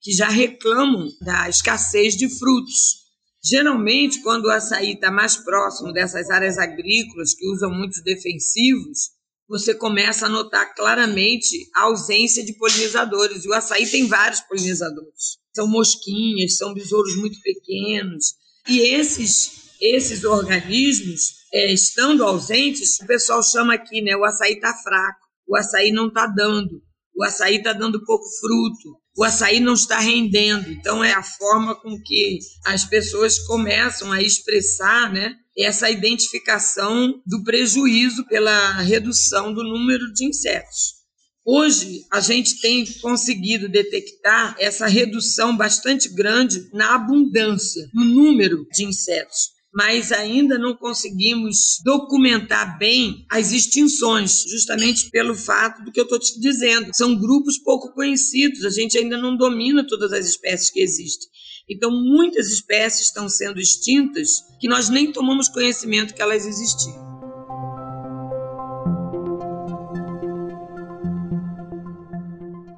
que 0.00 0.12
já 0.12 0.28
reclamam 0.28 1.08
da 1.20 1.48
escassez 1.48 2.16
de 2.16 2.28
frutos. 2.28 3.02
Geralmente, 3.44 4.22
quando 4.22 4.46
o 4.46 4.50
açaí 4.50 4.92
está 4.92 5.10
mais 5.10 5.36
próximo 5.36 5.92
dessas 5.92 6.30
áreas 6.30 6.58
agrícolas 6.58 7.34
que 7.34 7.46
usam 7.48 7.70
muitos 7.70 8.02
defensivos, 8.02 9.10
você 9.52 9.74
começa 9.74 10.24
a 10.24 10.28
notar 10.30 10.74
claramente 10.74 11.68
a 11.74 11.82
ausência 11.82 12.42
de 12.42 12.54
polinizadores. 12.54 13.44
E 13.44 13.48
o 13.48 13.52
açaí 13.52 13.86
tem 13.86 14.08
vários 14.08 14.40
polinizadores. 14.40 15.36
São 15.54 15.68
mosquinhas, 15.68 16.56
são 16.56 16.72
besouros 16.72 17.14
muito 17.16 17.38
pequenos. 17.42 18.32
E 18.66 18.80
esses, 18.80 19.74
esses 19.78 20.24
organismos, 20.24 21.34
é, 21.52 21.70
estando 21.70 22.24
ausentes, 22.24 22.98
o 23.02 23.06
pessoal 23.06 23.42
chama 23.42 23.74
aqui, 23.74 24.00
né? 24.00 24.16
O 24.16 24.24
açaí 24.24 24.54
está 24.54 24.72
fraco, 24.72 25.20
o 25.46 25.54
açaí 25.54 25.92
não 25.92 26.08
está 26.08 26.26
dando, 26.26 26.82
o 27.14 27.22
açaí 27.22 27.56
está 27.56 27.74
dando 27.74 28.02
pouco 28.06 28.24
fruto, 28.40 28.98
o 29.18 29.22
açaí 29.22 29.60
não 29.60 29.74
está 29.74 29.98
rendendo. 29.98 30.70
Então, 30.70 31.04
é 31.04 31.12
a 31.12 31.22
forma 31.22 31.74
com 31.74 32.00
que 32.00 32.38
as 32.64 32.86
pessoas 32.86 33.38
começam 33.40 34.10
a 34.10 34.22
expressar, 34.22 35.12
né? 35.12 35.34
Essa 35.58 35.90
identificação 35.90 37.20
do 37.26 37.42
prejuízo 37.44 38.26
pela 38.26 38.72
redução 38.80 39.52
do 39.52 39.62
número 39.62 40.12
de 40.12 40.24
insetos. 40.26 41.02
Hoje, 41.44 42.02
a 42.12 42.20
gente 42.20 42.60
tem 42.60 42.84
conseguido 43.00 43.68
detectar 43.68 44.54
essa 44.58 44.86
redução 44.86 45.56
bastante 45.56 46.08
grande 46.08 46.68
na 46.72 46.94
abundância, 46.94 47.88
no 47.92 48.04
número 48.04 48.64
de 48.72 48.84
insetos 48.84 49.52
mas 49.74 50.12
ainda 50.12 50.58
não 50.58 50.76
conseguimos 50.76 51.80
documentar 51.82 52.78
bem 52.78 53.24
as 53.30 53.52
extinções, 53.52 54.44
justamente 54.46 55.08
pelo 55.10 55.34
fato 55.34 55.82
do 55.82 55.90
que 55.90 55.98
eu 55.98 56.04
estou 56.04 56.18
te 56.18 56.38
dizendo. 56.38 56.90
São 56.94 57.18
grupos 57.18 57.58
pouco 57.58 57.92
conhecidos, 57.94 58.64
a 58.64 58.70
gente 58.70 58.98
ainda 58.98 59.16
não 59.16 59.34
domina 59.34 59.86
todas 59.86 60.12
as 60.12 60.26
espécies 60.26 60.70
que 60.70 60.80
existem. 60.80 61.30
Então, 61.68 61.90
muitas 61.90 62.48
espécies 62.48 63.06
estão 63.06 63.28
sendo 63.28 63.60
extintas 63.60 64.42
que 64.60 64.68
nós 64.68 64.88
nem 64.88 65.12
tomamos 65.12 65.48
conhecimento 65.48 66.14
que 66.14 66.22
elas 66.22 66.46
existiam. 66.46 67.12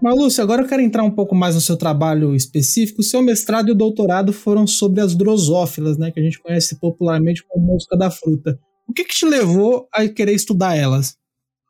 Malúcia, 0.05 0.45
agora 0.45 0.61
eu 0.61 0.69
quero 0.69 0.83
entrar 0.83 1.03
um 1.03 1.11
pouco 1.11 1.35
mais 1.35 1.55
no 1.55 1.63
seu 1.63 1.79
trabalho 1.79 2.35
específico. 2.35 3.01
O 3.01 3.03
seu 3.03 3.23
mestrado 3.23 3.69
e 3.69 3.73
o 3.73 3.75
doutorado 3.75 4.35
foram 4.35 4.67
sobre 4.67 5.01
as 5.01 5.15
drosófilas, 5.15 5.97
né, 5.97 6.11
que 6.11 6.21
a 6.21 6.23
gente 6.23 6.39
conhece 6.43 6.79
popularmente 6.79 7.43
como 7.49 7.65
mosca 7.65 7.97
da 7.97 8.11
fruta. 8.11 8.59
O 8.87 8.93
que, 8.93 9.03
que 9.05 9.15
te 9.15 9.25
levou 9.25 9.89
a 9.91 10.07
querer 10.07 10.35
estudar 10.35 10.77
elas? 10.77 11.17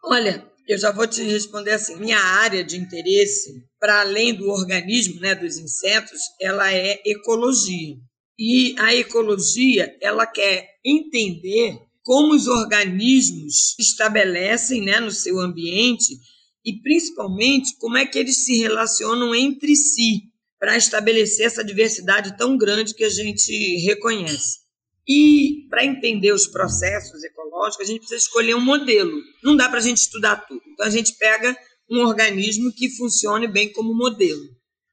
Olha, 0.05 0.45
eu 0.67 0.79
já 0.79 0.91
vou 0.91 1.07
te 1.07 1.23
responder 1.23 1.73
assim. 1.73 1.97
Minha 1.97 2.19
área 2.19 2.65
de 2.65 2.77
interesse, 2.77 3.65
para 3.79 4.01
além 4.01 4.35
do 4.35 4.49
organismo, 4.49 5.21
né, 5.21 5.35
dos 5.35 5.59
insetos, 5.59 6.21
ela 6.41 6.73
é 6.73 7.01
ecologia. 7.05 7.97
E 8.39 8.75
a 8.79 8.95
ecologia, 8.95 9.97
ela 10.01 10.27
quer 10.27 10.69
entender 10.85 11.79
como 12.03 12.35
os 12.35 12.47
organismos 12.47 13.75
estabelecem, 13.79 14.83
né, 14.83 15.01
no 15.01 15.11
seu 15.11 15.39
ambiente 15.39 16.19
e 16.65 16.81
principalmente 16.81 17.77
como 17.79 17.97
é 17.97 18.07
que 18.07 18.19
eles 18.19 18.45
se 18.45 18.59
relacionam 18.59 19.35
entre 19.35 19.77
si 19.77 20.25
para 20.59 20.77
estabelecer 20.77 21.47
essa 21.47 21.63
diversidade 21.63 22.37
tão 22.39 22.57
grande 22.57 22.95
que 22.95 23.05
a 23.05 23.11
gente 23.11 23.53
reconhece. 23.85 24.64
E 25.07 25.67
para 25.69 25.85
entender 25.85 26.33
os 26.33 26.47
processos 26.47 27.23
ecológicos, 27.23 27.87
a 27.87 27.91
gente 27.91 28.01
precisa 28.01 28.21
escolher 28.21 28.55
um 28.55 28.61
modelo. 28.61 29.21
Não 29.43 29.57
dá 29.57 29.69
para 29.69 29.79
a 29.79 29.83
gente 29.83 29.99
estudar 29.99 30.37
tudo. 30.47 30.63
Então 30.73 30.87
a 30.87 30.91
gente 30.91 31.17
pega 31.19 31.57
um 31.91 32.01
organismo 32.01 32.73
que 32.73 32.89
funcione 32.97 33.47
bem 33.47 33.71
como 33.73 33.95
modelo. 33.95 34.43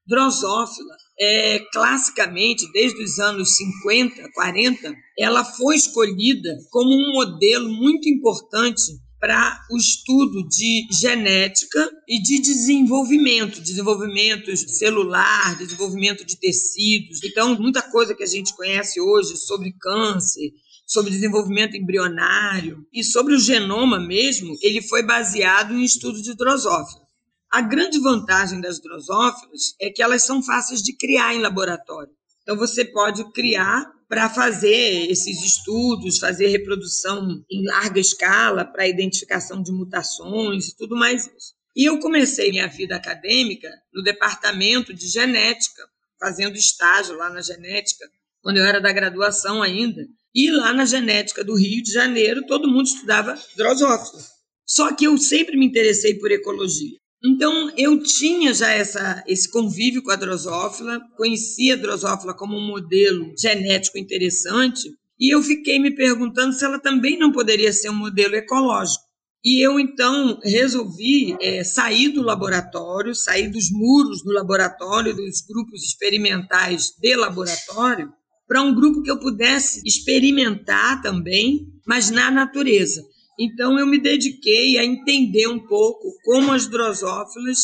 Drosófila, 0.06 0.96
é, 1.18 1.60
classicamente, 1.72 2.70
desde 2.72 3.02
os 3.02 3.18
anos 3.18 3.56
50, 3.56 4.30
40, 4.34 4.94
ela 5.18 5.44
foi 5.44 5.76
escolhida 5.76 6.54
como 6.70 6.90
um 6.90 7.12
modelo 7.12 7.70
muito 7.70 8.08
importante 8.08 8.92
para 9.22 9.64
o 9.70 9.76
estudo 9.76 10.48
de 10.48 10.88
genética 10.90 11.88
e 12.08 12.20
de 12.20 12.40
desenvolvimento, 12.40 13.60
desenvolvimento 13.60 14.56
celular, 14.56 15.56
desenvolvimento 15.56 16.24
de 16.24 16.36
tecidos. 16.36 17.22
Então, 17.22 17.54
muita 17.54 17.80
coisa 17.82 18.16
que 18.16 18.24
a 18.24 18.26
gente 18.26 18.52
conhece 18.56 19.00
hoje 19.00 19.36
sobre 19.36 19.76
câncer, 19.80 20.50
sobre 20.84 21.12
desenvolvimento 21.12 21.76
embrionário 21.76 22.84
e 22.92 23.04
sobre 23.04 23.34
o 23.36 23.38
genoma 23.38 24.00
mesmo, 24.00 24.56
ele 24.60 24.82
foi 24.82 25.04
baseado 25.04 25.72
em 25.72 25.84
estudo 25.84 26.20
de 26.20 26.34
drosófilas. 26.34 27.06
A 27.48 27.60
grande 27.60 28.00
vantagem 28.00 28.60
das 28.60 28.80
drosófilas 28.80 29.76
é 29.80 29.88
que 29.88 30.02
elas 30.02 30.24
são 30.24 30.42
fáceis 30.42 30.82
de 30.82 30.96
criar 30.96 31.32
em 31.32 31.40
laboratório. 31.40 32.12
Então, 32.42 32.56
você 32.56 32.84
pode 32.84 33.22
criar 33.30 33.88
para 34.12 34.28
fazer 34.28 35.10
esses 35.10 35.42
estudos, 35.42 36.18
fazer 36.18 36.48
reprodução 36.48 37.42
em 37.50 37.64
larga 37.64 37.98
escala 37.98 38.62
para 38.62 38.86
identificação 38.86 39.62
de 39.62 39.72
mutações 39.72 40.68
e 40.68 40.76
tudo 40.76 40.94
mais 40.94 41.22
isso. 41.22 41.54
E 41.74 41.88
eu 41.88 41.98
comecei 41.98 42.50
minha 42.50 42.68
vida 42.68 42.94
acadêmica 42.94 43.70
no 43.90 44.02
departamento 44.02 44.92
de 44.92 45.08
genética, 45.08 45.82
fazendo 46.20 46.56
estágio 46.56 47.16
lá 47.16 47.30
na 47.30 47.40
genética, 47.40 48.06
quando 48.42 48.58
eu 48.58 48.66
era 48.66 48.82
da 48.82 48.92
graduação 48.92 49.62
ainda. 49.62 50.06
E 50.34 50.50
lá 50.50 50.74
na 50.74 50.84
genética 50.84 51.42
do 51.42 51.54
Rio 51.54 51.82
de 51.82 51.90
Janeiro, 51.90 52.44
todo 52.44 52.68
mundo 52.68 52.88
estudava 52.88 53.34
drosófila. 53.56 54.22
Só 54.66 54.94
que 54.94 55.06
eu 55.06 55.16
sempre 55.16 55.56
me 55.56 55.64
interessei 55.64 56.18
por 56.18 56.30
ecologia. 56.30 56.98
Então, 57.24 57.70
eu 57.76 58.02
tinha 58.02 58.52
já 58.52 58.70
essa, 58.70 59.22
esse 59.28 59.48
convívio 59.48 60.02
com 60.02 60.10
a 60.10 60.16
drosófila, 60.16 61.00
conhecia 61.16 61.74
a 61.74 61.76
drosófila 61.76 62.34
como 62.34 62.56
um 62.56 62.66
modelo 62.66 63.32
genético 63.38 63.96
interessante, 63.96 64.90
e 65.20 65.32
eu 65.32 65.40
fiquei 65.40 65.78
me 65.78 65.94
perguntando 65.94 66.52
se 66.52 66.64
ela 66.64 66.80
também 66.80 67.16
não 67.16 67.30
poderia 67.30 67.72
ser 67.72 67.90
um 67.90 67.94
modelo 67.94 68.34
ecológico. 68.34 69.04
E 69.44 69.64
eu 69.64 69.78
então 69.78 70.38
resolvi 70.42 71.36
é, 71.40 71.62
sair 71.62 72.08
do 72.08 72.22
laboratório, 72.22 73.14
sair 73.14 73.48
dos 73.48 73.70
muros 73.70 74.22
do 74.22 74.32
laboratório, 74.32 75.14
dos 75.14 75.40
grupos 75.48 75.82
experimentais 75.82 76.90
de 77.00 77.16
laboratório, 77.16 78.12
para 78.46 78.62
um 78.62 78.74
grupo 78.74 79.02
que 79.02 79.10
eu 79.10 79.18
pudesse 79.18 79.80
experimentar 79.86 81.00
também, 81.02 81.66
mas 81.86 82.10
na 82.10 82.30
natureza. 82.30 83.02
Então, 83.38 83.78
eu 83.78 83.86
me 83.86 83.98
dediquei 83.98 84.78
a 84.78 84.84
entender 84.84 85.48
um 85.48 85.58
pouco 85.58 86.12
como 86.24 86.52
as 86.52 86.66
drosófilas 86.66 87.58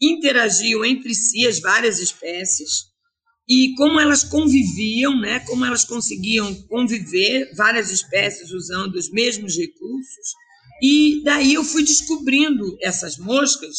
interagiam 0.00 0.84
entre 0.84 1.14
si, 1.14 1.46
as 1.46 1.60
várias 1.60 1.98
espécies, 1.98 2.90
e 3.48 3.74
como 3.74 3.98
elas 3.98 4.22
conviviam, 4.22 5.18
né? 5.20 5.40
como 5.40 5.64
elas 5.64 5.84
conseguiam 5.84 6.54
conviver, 6.68 7.52
várias 7.56 7.90
espécies 7.90 8.52
usando 8.52 8.94
os 8.94 9.10
mesmos 9.10 9.56
recursos. 9.56 10.34
E 10.80 11.20
daí 11.24 11.54
eu 11.54 11.64
fui 11.64 11.82
descobrindo 11.82 12.78
essas 12.80 13.18
moscas 13.18 13.76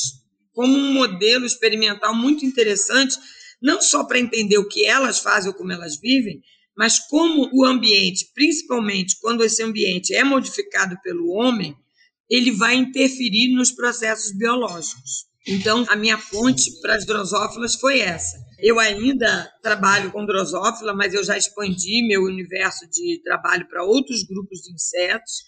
como 0.54 0.78
um 0.78 0.94
modelo 0.94 1.46
experimental 1.46 2.14
muito 2.14 2.46
interessante, 2.46 3.18
não 3.62 3.82
só 3.82 4.04
para 4.04 4.20
entender 4.20 4.58
o 4.58 4.68
que 4.68 4.86
elas 4.86 5.20
fazem 5.20 5.50
ou 5.50 5.58
como 5.58 5.72
elas 5.72 5.98
vivem, 5.98 6.42
mas 6.78 7.00
como 7.08 7.50
o 7.54 7.66
ambiente, 7.66 8.32
principalmente 8.34 9.18
quando 9.22 9.44
esse 9.44 9.62
ambiente 9.62 10.14
é 10.14 10.24
modificado 10.24 10.98
pelo 11.04 11.30
homem, 11.30 11.76
ele 12.30 12.52
vai 12.52 12.76
interferir 12.76 13.54
nos 13.54 13.72
processos 13.72 14.32
biológicos. 14.32 15.30
Então, 15.48 15.86
a 15.90 15.96
minha 15.96 16.18
fonte 16.18 16.72
para 16.82 16.96
as 16.96 17.06
drosófilas 17.06 17.76
foi 17.76 18.00
essa. 18.00 18.38
Eu 18.60 18.80
ainda 18.80 19.52
trabalho 19.62 20.12
com 20.12 20.26
drosófila, 20.26 20.94
mas 20.94 21.14
eu 21.14 21.24
já 21.24 21.36
expandi 21.38 22.08
meu 22.08 22.24
universo 22.24 22.88
de 22.90 23.20
trabalho 23.24 23.68
para 23.68 23.84
outros 23.84 24.24
grupos 24.24 24.62
de 24.62 24.72
insetos, 24.72 25.44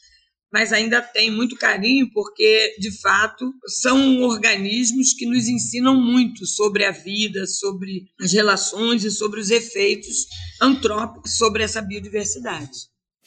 mas 0.53 0.71
ainda 0.71 1.01
tem 1.01 1.31
muito 1.31 1.55
carinho 1.55 2.07
porque, 2.13 2.75
de 2.79 2.91
fato, 3.01 3.51
são 3.65 4.21
organismos 4.21 5.11
que 5.13 5.25
nos 5.25 5.47
ensinam 5.47 5.99
muito 5.99 6.45
sobre 6.45 6.85
a 6.85 6.91
vida, 6.91 7.47
sobre 7.47 8.05
as 8.21 8.31
relações 8.31 9.03
e 9.03 9.09
sobre 9.09 9.39
os 9.39 9.49
efeitos 9.49 10.27
antrópicos 10.61 11.37
sobre 11.39 11.63
essa 11.63 11.81
biodiversidade. 11.81 12.69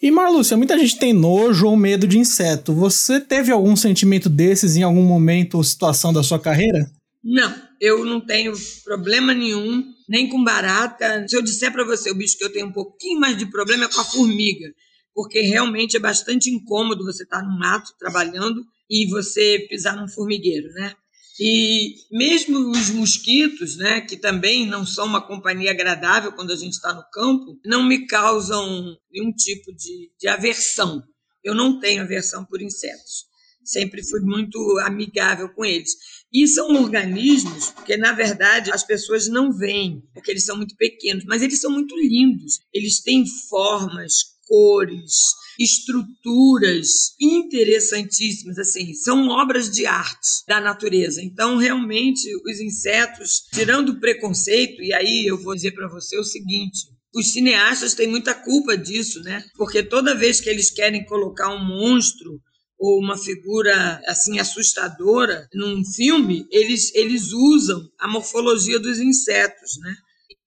E 0.01 0.09
Marlúcia, 0.09 0.57
muita 0.57 0.79
gente 0.79 0.99
tem 0.99 1.13
nojo 1.13 1.67
ou 1.67 1.77
medo 1.77 2.07
de 2.07 2.17
inseto. 2.17 2.73
Você 2.73 3.19
teve 3.19 3.51
algum 3.51 3.75
sentimento 3.75 4.29
desses 4.29 4.77
em 4.77 4.85
algum 4.85 5.03
momento 5.03 5.57
ou 5.57 5.65
situação 5.65 6.13
da 6.13 6.23
sua 6.23 6.39
carreira? 6.39 6.89
Não, 7.25 7.53
eu 7.81 8.05
não 8.05 8.21
tenho 8.21 8.53
problema 8.85 9.35
nenhum, 9.35 9.83
nem 10.09 10.29
com 10.29 10.45
barata. 10.45 11.27
Se 11.27 11.37
eu 11.37 11.43
disser 11.43 11.73
para 11.73 11.85
você 11.85 12.09
o 12.09 12.15
bicho 12.15 12.39
que 12.39 12.45
eu 12.45 12.53
tenho 12.53 12.67
um 12.67 12.73
pouquinho 12.73 13.19
mais 13.19 13.37
de 13.37 13.47
problema 13.47 13.87
é 13.87 13.89
com 13.89 14.01
a 14.01 14.05
formiga 14.05 14.69
porque 15.17 15.41
realmente 15.41 15.97
é 15.97 15.99
bastante 15.99 16.51
incômodo 16.51 17.03
você 17.03 17.23
estar 17.23 17.43
no 17.43 17.59
mato 17.59 17.95
trabalhando 17.99 18.63
e 18.89 19.09
você 19.09 19.67
pisar 19.67 19.97
num 19.97 20.07
formigueiro, 20.07 20.69
né? 20.75 20.95
E 21.41 21.95
mesmo 22.11 22.71
os 22.71 22.91
mosquitos, 22.91 23.77
né, 23.77 24.03
que 24.03 24.17
também 24.17 24.67
não 24.67 24.85
são 24.85 25.07
uma 25.07 25.27
companhia 25.27 25.71
agradável 25.71 26.33
quando 26.33 26.53
a 26.53 26.57
gente 26.57 26.75
está 26.75 26.93
no 26.93 27.03
campo, 27.11 27.59
não 27.65 27.83
me 27.83 28.07
causam 28.07 28.95
nenhum 29.11 29.33
tipo 29.33 29.75
de, 29.75 30.13
de 30.21 30.29
aversão. 30.29 31.03
Eu 31.43 31.55
não 31.55 31.81
tenho 31.81 32.03
aversão 32.03 32.45
por 32.45 32.61
insetos. 32.61 33.25
Sempre 33.65 34.07
fui 34.07 34.21
muito 34.21 34.59
amigável 34.81 35.49
com 35.49 35.65
eles. 35.65 35.91
E 36.33 36.47
são 36.47 36.75
organismos 36.83 37.71
que, 37.87 37.97
na 37.97 38.13
verdade, 38.13 38.71
as 38.71 38.85
pessoas 38.85 39.29
não 39.29 39.51
veem, 39.51 40.03
porque 40.13 40.31
eles 40.31 40.45
são 40.45 40.57
muito 40.57 40.77
pequenos, 40.77 41.25
mas 41.25 41.43
eles 41.43 41.61
são 41.61 41.71
muito 41.71 41.95
lindos. 41.97 42.61
Eles 42.73 43.03
têm 43.03 43.25
formas, 43.49 44.36
cores, 44.47 45.13
estruturas 45.59 47.15
interessantíssimas, 47.21 48.59
assim, 48.59 48.95
são 48.95 49.29
obras 49.29 49.71
de 49.71 49.87
arte 49.87 50.45
da 50.47 50.61
natureza. 50.61 51.23
Então, 51.23 51.57
realmente, 51.57 52.29
os 52.45 52.61
insetos, 52.61 53.43
tirando 53.53 53.91
o 53.91 54.01
preconceito, 54.01 54.83
e 54.83 54.93
aí 54.93 55.27
eu 55.27 55.37
vou 55.37 55.55
dizer 55.55 55.73
para 55.73 55.89
você 55.89 56.19
o 56.19 56.25
seguinte: 56.25 56.79
os 57.15 57.33
cineastas 57.33 57.95
têm 57.95 58.09
muita 58.09 58.35
culpa 58.35 58.77
disso, 58.77 59.21
né? 59.23 59.45
Porque 59.57 59.83
toda 59.83 60.15
vez 60.15 60.41
que 60.41 60.51
eles 60.51 60.71
querem 60.71 61.05
colocar 61.05 61.49
um 61.49 61.65
monstro 61.65 62.41
ou 62.79 63.01
uma 63.01 63.17
figura 63.17 64.01
assim 64.07 64.39
assustadora 64.39 65.49
num 65.55 65.83
filme, 65.95 66.47
eles, 66.51 66.95
eles 66.95 67.33
usam 67.33 67.83
a 67.99 68.07
morfologia 68.07 68.79
dos 68.79 68.99
insetos, 68.99 69.79
né? 69.81 69.97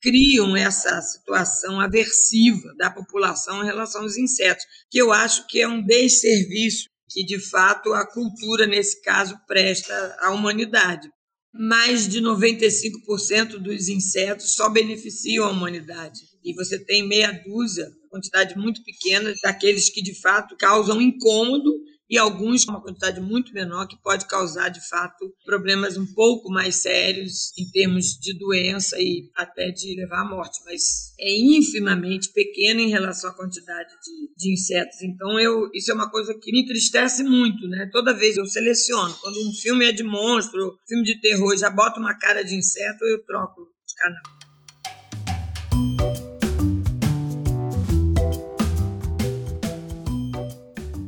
Criam 0.02 0.56
essa 0.56 1.02
situação 1.02 1.80
aversiva 1.80 2.74
da 2.78 2.90
população 2.90 3.62
em 3.62 3.66
relação 3.66 4.02
aos 4.02 4.18
insetos, 4.18 4.66
que 4.90 4.98
eu 4.98 5.12
acho 5.12 5.48
que 5.48 5.62
é 5.62 5.68
um 5.68 5.84
desserviço 5.84 6.90
que, 7.10 7.24
de 7.24 7.40
fato, 7.40 7.94
a 7.94 8.06
cultura, 8.06 8.68
nesse 8.68 9.02
caso, 9.02 9.38
presta 9.48 10.18
à 10.20 10.32
humanidade. 10.32 11.10
Mais 11.52 12.08
de 12.08 12.22
95% 12.22 13.58
dos 13.58 13.90
insetos 13.90 14.56
só 14.56 14.70
beneficiam 14.70 15.46
a 15.48 15.52
humanidade. 15.52 16.20
E 16.44 16.54
você 16.54 16.78
tem 16.78 17.08
meia 17.08 17.32
dúzia, 17.46 17.90
quantidade 18.10 18.56
muito 18.56 18.84
pequena, 18.84 19.34
daqueles 19.42 19.90
que, 19.90 20.02
de 20.02 20.14
fato, 20.22 20.56
causam 20.58 21.02
incômodo 21.02 21.72
e 22.10 22.18
alguns 22.18 22.66
com 22.66 22.72
uma 22.72 22.82
quantidade 22.82 23.22
muito 23.22 23.54
menor 23.54 23.88
que 23.88 24.02
pode 24.02 24.26
causar 24.26 24.70
de 24.70 24.86
fato 24.88 25.32
problemas 25.46 25.96
um 25.96 26.06
pouco 26.14 26.50
mais 26.50 26.76
sérios 26.76 27.52
em 27.58 27.70
termos 27.70 28.18
de 28.20 28.38
doença 28.38 28.98
e 29.00 29.30
até 29.36 29.70
de 29.70 29.96
levar 29.96 30.22
à 30.22 30.26
morte, 30.26 30.60
mas 30.66 31.14
é 31.20 31.38
infimamente 31.38 32.32
pequeno 32.34 32.80
em 32.80 32.90
relação 32.90 33.30
à 33.30 33.34
quantidade 33.34 33.90
de, 33.90 34.34
de 34.36 34.54
insetos. 34.54 35.02
Então 35.04 35.40
eu 35.40 35.70
isso 35.74 35.92
é 35.92 35.94
uma 35.94 36.10
coisa 36.10 36.34
que 36.34 36.52
me 36.52 36.62
entristece 36.62 37.24
muito, 37.24 37.68
né? 37.68 37.88
Toda 37.92 38.14
vez 38.14 38.38
eu 38.38 38.46
seleciono 38.46 39.14
quando 39.22 39.48
um 39.48 39.54
filme 39.54 39.86
é 39.86 39.92
de 39.92 40.04
monstro, 40.04 40.78
filme 40.88 41.04
de 41.04 41.22
terror, 41.22 41.56
já 41.56 41.70
bota 41.70 42.00
uma 42.00 42.18
cara 42.18 42.44
de 42.44 42.56
inseto, 42.56 43.06
eu 43.06 43.24
troco 43.24 43.68
de 43.88 43.96
canal. 43.96 44.40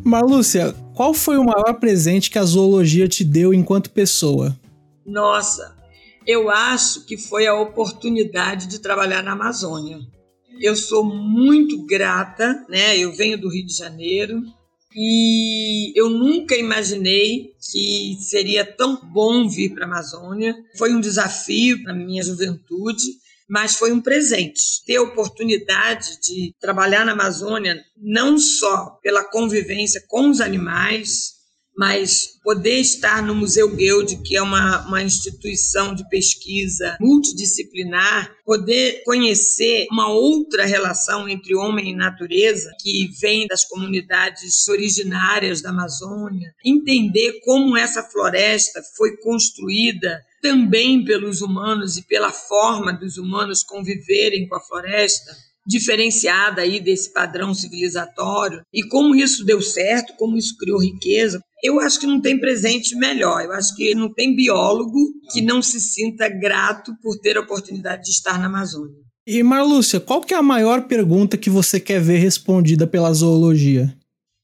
Marlúcia, 0.03 0.75
qual 0.95 1.13
foi 1.13 1.37
o 1.37 1.43
maior 1.43 1.73
presente 1.79 2.29
que 2.29 2.39
a 2.39 2.43
zoologia 2.43 3.07
te 3.07 3.23
deu 3.23 3.53
enquanto 3.53 3.89
pessoa? 3.91 4.57
Nossa, 5.05 5.75
eu 6.25 6.49
acho 6.49 7.05
que 7.05 7.17
foi 7.17 7.47
a 7.47 7.59
oportunidade 7.59 8.67
de 8.67 8.79
trabalhar 8.79 9.23
na 9.23 9.33
Amazônia. 9.33 9.99
Eu 10.59 10.75
sou 10.75 11.03
muito 11.03 11.85
grata, 11.85 12.65
né? 12.69 12.97
Eu 12.97 13.11
venho 13.13 13.37
do 13.37 13.49
Rio 13.49 13.65
de 13.65 13.75
Janeiro 13.75 14.41
e 14.95 15.97
eu 15.99 16.09
nunca 16.09 16.55
imaginei 16.55 17.53
que 17.71 18.17
seria 18.19 18.65
tão 18.65 18.99
bom 19.11 19.47
vir 19.47 19.73
para 19.73 19.85
a 19.85 19.87
Amazônia. 19.87 20.55
Foi 20.77 20.93
um 20.93 20.99
desafio 20.99 21.81
na 21.83 21.93
minha 21.93 22.21
juventude 22.21 23.20
mas 23.51 23.75
foi 23.75 23.91
um 23.91 23.99
presente. 23.99 24.81
Ter 24.85 24.95
a 24.95 25.01
oportunidade 25.01 26.21
de 26.21 26.55
trabalhar 26.57 27.05
na 27.05 27.11
Amazônia, 27.11 27.83
não 27.97 28.37
só 28.37 28.97
pela 29.03 29.25
convivência 29.25 30.01
com 30.07 30.29
os 30.29 30.39
animais, 30.39 31.40
mas 31.81 32.37
poder 32.43 32.79
estar 32.79 33.23
no 33.23 33.33
Museu 33.33 33.75
Guild, 33.75 34.17
que 34.17 34.37
é 34.37 34.41
uma, 34.43 34.85
uma 34.85 35.01
instituição 35.01 35.95
de 35.95 36.07
pesquisa 36.09 36.95
multidisciplinar, 37.01 38.35
poder 38.45 39.01
conhecer 39.03 39.87
uma 39.91 40.07
outra 40.07 40.63
relação 40.63 41.27
entre 41.27 41.55
homem 41.55 41.89
e 41.89 41.95
natureza, 41.95 42.71
que 42.79 43.09
vem 43.19 43.47
das 43.47 43.65
comunidades 43.65 44.67
originárias 44.67 45.59
da 45.59 45.71
Amazônia, 45.71 46.53
entender 46.63 47.39
como 47.43 47.75
essa 47.75 48.03
floresta 48.03 48.79
foi 48.95 49.17
construída 49.17 50.23
também 50.39 51.03
pelos 51.03 51.41
humanos 51.41 51.97
e 51.97 52.03
pela 52.03 52.31
forma 52.31 52.93
dos 52.93 53.17
humanos 53.17 53.63
conviverem 53.63 54.47
com 54.47 54.55
a 54.55 54.61
floresta, 54.61 55.35
diferenciada 55.65 56.61
aí 56.61 56.79
desse 56.79 57.13
padrão 57.13 57.53
civilizatório, 57.53 58.61
e 58.73 58.83
como 58.87 59.15
isso 59.15 59.45
deu 59.45 59.61
certo, 59.61 60.13
como 60.17 60.37
isso 60.37 60.55
criou 60.57 60.81
riqueza. 60.81 61.41
Eu 61.63 61.79
acho 61.79 61.99
que 61.99 62.07
não 62.07 62.19
tem 62.19 62.39
presente 62.39 62.95
melhor. 62.95 63.43
Eu 63.43 63.51
acho 63.51 63.75
que 63.75 63.93
não 63.93 64.11
tem 64.11 64.35
biólogo 64.35 64.97
que 65.31 65.41
não 65.41 65.61
se 65.61 65.79
sinta 65.79 66.27
grato 66.27 66.91
por 67.01 67.19
ter 67.19 67.37
a 67.37 67.41
oportunidade 67.41 68.03
de 68.03 68.09
estar 68.09 68.39
na 68.39 68.47
Amazônia. 68.47 68.97
E 69.27 69.43
Marlúcia, 69.43 69.99
qual 69.99 70.21
que 70.21 70.33
é 70.33 70.37
a 70.37 70.41
maior 70.41 70.87
pergunta 70.87 71.37
que 71.37 71.49
você 71.49 71.79
quer 71.79 72.01
ver 72.01 72.17
respondida 72.17 72.87
pela 72.87 73.13
zoologia? 73.13 73.95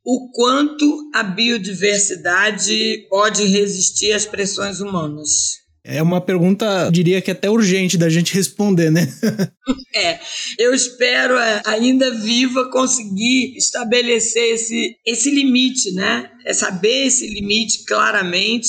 O 0.05 0.29
quanto 0.31 1.09
a 1.13 1.23
biodiversidade 1.23 3.07
pode 3.09 3.43
resistir 3.43 4.13
às 4.13 4.25
pressões 4.25 4.79
humanas? 4.79 5.66
É 5.89 6.03
uma 6.03 6.19
pergunta, 6.19 6.89
diria 6.91 7.21
que 7.21 7.31
até 7.31 7.49
urgente 7.49 7.97
da 7.97 8.09
gente 8.09 8.33
responder, 8.33 8.91
né? 8.91 9.07
é, 9.95 10.19
eu 10.59 10.73
espero 10.73 11.37
é, 11.37 11.61
ainda 11.65 12.11
viva 12.11 12.69
conseguir 12.69 13.55
estabelecer 13.55 14.53
esse, 14.53 14.97
esse 15.05 15.31
limite, 15.31 15.93
né? 15.93 16.29
É 16.45 16.51
saber 16.51 17.07
esse 17.07 17.25
limite 17.29 17.85
claramente 17.85 18.67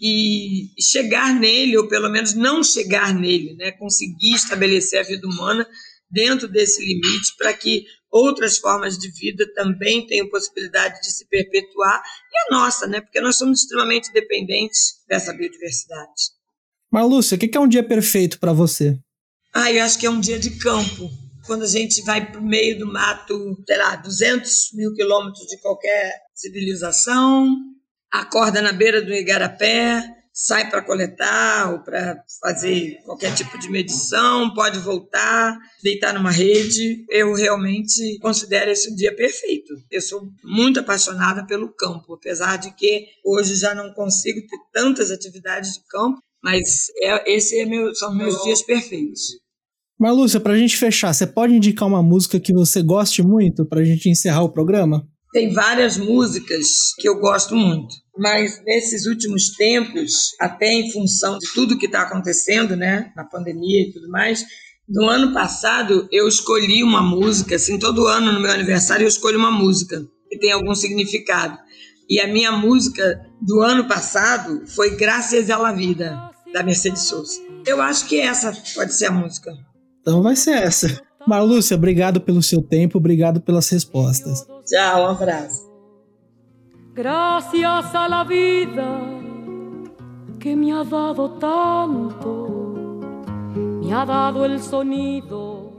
e 0.00 0.70
chegar 0.80 1.38
nele, 1.38 1.76
ou 1.76 1.86
pelo 1.86 2.08
menos 2.08 2.32
não 2.32 2.64
chegar 2.64 3.14
nele, 3.14 3.54
né? 3.56 3.72
Conseguir 3.72 4.34
estabelecer 4.34 5.00
a 5.00 5.02
vida 5.02 5.28
humana 5.28 5.68
dentro 6.10 6.48
desse 6.48 6.82
limite 6.82 7.36
para 7.36 7.52
que 7.52 7.84
outras 8.10 8.56
formas 8.56 8.96
de 8.96 9.10
vida 9.10 9.44
também 9.52 10.06
tenham 10.06 10.30
possibilidade 10.30 10.98
de 11.02 11.12
se 11.12 11.28
perpetuar 11.28 12.02
e 12.32 12.54
a 12.54 12.58
nossa, 12.58 12.86
né? 12.86 13.02
Porque 13.02 13.20
nós 13.20 13.36
somos 13.36 13.60
extremamente 13.60 14.10
dependentes 14.14 14.94
dessa 15.06 15.30
biodiversidade. 15.34 16.32
Marlúcia, 16.94 17.34
o 17.34 17.38
que 17.40 17.58
é 17.58 17.60
um 17.60 17.66
dia 17.66 17.82
perfeito 17.82 18.38
para 18.38 18.52
você? 18.52 18.96
Ah, 19.52 19.72
eu 19.72 19.82
acho 19.82 19.98
que 19.98 20.06
é 20.06 20.10
um 20.10 20.20
dia 20.20 20.38
de 20.38 20.50
campo. 20.58 21.10
Quando 21.44 21.64
a 21.64 21.66
gente 21.66 22.00
vai 22.04 22.30
para 22.30 22.40
o 22.40 22.46
meio 22.46 22.78
do 22.78 22.86
mato, 22.86 23.36
sei 23.66 23.76
lá, 23.76 23.96
200 23.96 24.68
mil 24.74 24.94
quilômetros 24.94 25.44
de 25.48 25.60
qualquer 25.60 26.14
civilização, 26.32 27.52
acorda 28.12 28.62
na 28.62 28.72
beira 28.72 29.02
do 29.02 29.12
igarapé, 29.12 30.04
sai 30.32 30.70
para 30.70 30.82
coletar 30.82 31.72
ou 31.72 31.80
para 31.80 32.22
fazer 32.40 33.02
qualquer 33.04 33.34
tipo 33.34 33.58
de 33.58 33.68
medição, 33.68 34.54
pode 34.54 34.78
voltar, 34.78 35.58
deitar 35.82 36.14
numa 36.14 36.30
rede. 36.30 37.04
Eu 37.10 37.34
realmente 37.34 38.20
considero 38.20 38.70
esse 38.70 38.92
um 38.92 38.94
dia 38.94 39.12
perfeito. 39.16 39.74
Eu 39.90 40.00
sou 40.00 40.28
muito 40.44 40.78
apaixonada 40.78 41.44
pelo 41.44 41.74
campo, 41.74 42.14
apesar 42.14 42.56
de 42.56 42.72
que 42.76 43.04
hoje 43.24 43.56
já 43.56 43.74
não 43.74 43.92
consigo 43.92 44.40
ter 44.46 44.58
tantas 44.72 45.10
atividades 45.10 45.72
de 45.72 45.80
campo, 45.88 46.22
mas 46.44 46.88
é, 47.00 47.34
esse 47.34 47.58
é 47.58 47.64
meu, 47.64 47.94
são 47.94 48.14
meus 48.14 48.42
dias 48.42 48.60
perfeitos. 48.60 49.22
Marlúcia, 49.98 50.38
para 50.38 50.52
a 50.52 50.58
gente 50.58 50.76
fechar, 50.76 51.14
você 51.14 51.26
pode 51.26 51.54
indicar 51.54 51.88
uma 51.88 52.02
música 52.02 52.38
que 52.38 52.52
você 52.52 52.82
goste 52.82 53.22
muito 53.22 53.64
para 53.64 53.80
a 53.80 53.84
gente 53.84 54.10
encerrar 54.10 54.42
o 54.42 54.52
programa? 54.52 55.08
Tem 55.32 55.54
várias 55.54 55.96
músicas 55.96 56.66
que 56.98 57.08
eu 57.08 57.18
gosto 57.18 57.56
muito, 57.56 57.94
mas 58.18 58.62
nesses 58.64 59.06
últimos 59.06 59.54
tempos, 59.56 60.12
até 60.38 60.70
em 60.70 60.92
função 60.92 61.38
de 61.38 61.52
tudo 61.54 61.78
que 61.78 61.86
está 61.86 62.02
acontecendo, 62.02 62.76
né, 62.76 63.10
na 63.16 63.24
pandemia 63.24 63.80
e 63.80 63.92
tudo 63.92 64.08
mais, 64.10 64.44
no 64.86 65.08
ano 65.08 65.32
passado 65.32 66.06
eu 66.12 66.28
escolhi 66.28 66.84
uma 66.84 67.02
música, 67.02 67.56
assim, 67.56 67.78
todo 67.78 68.06
ano 68.06 68.32
no 68.32 68.40
meu 68.40 68.50
aniversário 68.50 69.04
eu 69.04 69.08
escolho 69.08 69.38
uma 69.38 69.50
música 69.50 70.06
que 70.28 70.38
tem 70.38 70.52
algum 70.52 70.74
significado. 70.74 71.56
E 72.08 72.20
a 72.20 72.28
minha 72.28 72.52
música 72.52 73.18
do 73.40 73.62
ano 73.62 73.88
passado 73.88 74.66
foi 74.66 74.94
Graças 74.96 75.48
à 75.48 75.56
la 75.56 75.72
Vida, 75.72 76.33
da 76.54 76.62
Mercedes 76.62 77.02
Souza. 77.02 77.40
Eu 77.66 77.82
acho 77.82 78.06
que 78.06 78.20
essa 78.20 78.56
pode 78.74 78.94
ser 78.94 79.06
a 79.06 79.10
música. 79.10 79.52
Então 80.00 80.22
vai 80.22 80.36
ser 80.36 80.52
essa. 80.52 81.02
Marlúcia, 81.26 81.76
obrigado 81.76 82.20
pelo 82.20 82.42
seu 82.42 82.62
tempo, 82.62 82.98
obrigado 82.98 83.40
pelas 83.40 83.68
respostas. 83.68 84.46
Tchau, 84.64 85.02
um 85.02 85.06
abraço. 85.08 85.68
Gracias 86.94 87.94
a 87.94 88.06
la 88.06 88.22
vida 88.22 88.84
que 90.38 90.54
me 90.54 90.70
ha 90.70 90.84
dado 90.84 91.30
tanto, 91.40 93.00
me 93.82 93.92
ha 93.92 94.04
dado 94.04 94.44
el 94.44 94.60
sonido. 94.60 95.72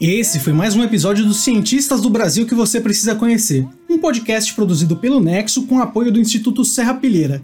Esse 0.00 0.40
foi 0.40 0.52
mais 0.52 0.74
um 0.74 0.82
episódio 0.82 1.24
dos 1.24 1.38
Cientistas 1.38 2.00
do 2.00 2.10
Brasil 2.10 2.46
que 2.46 2.54
você 2.54 2.80
precisa 2.80 3.14
conhecer. 3.14 3.68
Um 3.88 3.98
podcast 3.98 4.54
produzido 4.54 4.96
pelo 4.96 5.20
Nexo 5.20 5.66
com 5.66 5.80
apoio 5.80 6.10
do 6.10 6.18
Instituto 6.18 6.64
Serra 6.64 6.94
Pilheira. 6.94 7.42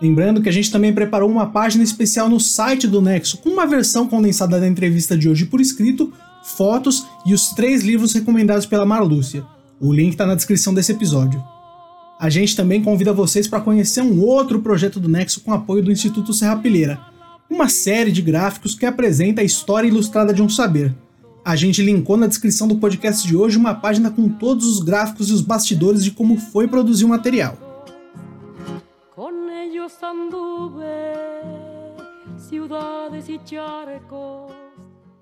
Lembrando 0.00 0.42
que 0.42 0.48
a 0.48 0.52
gente 0.52 0.70
também 0.70 0.92
preparou 0.92 1.30
uma 1.30 1.46
página 1.46 1.82
especial 1.82 2.28
no 2.28 2.38
site 2.38 2.86
do 2.86 3.00
Nexo 3.00 3.38
com 3.38 3.48
uma 3.48 3.66
versão 3.66 4.06
condensada 4.06 4.60
da 4.60 4.68
entrevista 4.68 5.16
de 5.16 5.28
hoje 5.28 5.46
por 5.46 5.60
escrito, 5.60 6.12
fotos 6.44 7.06
e 7.24 7.32
os 7.32 7.50
três 7.50 7.82
livros 7.82 8.12
recomendados 8.12 8.66
pela 8.66 8.84
Marlúcia. 8.84 9.44
O 9.80 9.92
link 9.92 10.12
está 10.12 10.26
na 10.26 10.34
descrição 10.34 10.74
desse 10.74 10.92
episódio. 10.92 11.42
A 12.20 12.30
gente 12.30 12.56
também 12.56 12.82
convida 12.82 13.12
vocês 13.12 13.48
para 13.48 13.60
conhecer 13.60 14.02
um 14.02 14.20
outro 14.20 14.60
projeto 14.60 15.00
do 15.00 15.08
Nexo 15.08 15.40
com 15.40 15.52
apoio 15.52 15.82
do 15.82 15.92
Instituto 15.92 16.32
Serra 16.32 16.56
Pilheira, 16.56 17.00
uma 17.48 17.68
série 17.68 18.12
de 18.12 18.22
gráficos 18.22 18.74
que 18.74 18.86
apresenta 18.86 19.40
a 19.40 19.44
história 19.44 19.88
ilustrada 19.88 20.32
de 20.32 20.42
um 20.42 20.48
saber. 20.48 20.94
A 21.44 21.54
gente 21.56 21.82
linkou 21.82 22.16
na 22.16 22.26
descrição 22.26 22.66
do 22.66 22.76
podcast 22.76 23.26
de 23.26 23.36
hoje 23.36 23.56
uma 23.56 23.74
página 23.74 24.10
com 24.10 24.28
todos 24.28 24.66
os 24.66 24.80
gráficos 24.80 25.30
e 25.30 25.32
os 25.32 25.40
bastidores 25.40 26.02
de 26.02 26.10
como 26.10 26.36
foi 26.36 26.66
produzir 26.66 27.04
o 27.04 27.08
material. 27.08 27.65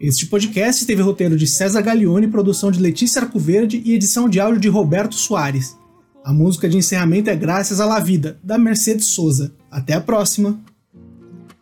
Este 0.01 0.27
podcast 0.27 0.87
teve 0.87 1.03
roteiro 1.03 1.37
de 1.37 1.47
César 1.47 1.83
Gaglione, 1.83 2.29
produção 2.29 2.71
de 2.71 2.81
Letícia 2.81 3.23
Arcoverde 3.23 3.83
e 3.85 3.95
edição 3.95 4.29
de 4.29 4.41
áudio 4.41 4.61
de 4.61 4.69
Roberto 4.69 5.15
Soares. 5.15 5.79
A 6.25 6.33
música 6.33 6.69
de 6.69 6.77
encerramento 6.77 7.31
é 7.31 7.37
Graças 7.37 7.81
à 7.81 7.87
La 7.87 8.01
Vida, 8.01 8.39
da 8.43 8.57
Mercedes 8.59 9.07
Souza. 9.07 9.55
Até 9.71 9.95
a 9.95 10.01
próxima! 10.01 10.59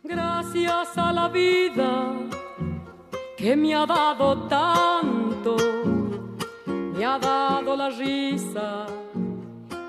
Gracias 0.04 0.96
a 0.96 1.12
la 1.12 1.28
vida. 1.28 2.22
que 3.42 3.56
me 3.56 3.74
ha 3.74 3.84
dado 3.84 4.46
tanto, 4.46 5.56
me 6.64 7.04
ha 7.04 7.18
dado 7.18 7.74
la 7.74 7.90
risa 7.90 8.86